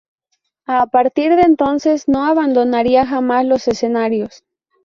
[0.65, 4.43] A partir de entonces, no abandonaría jamás los escenarios.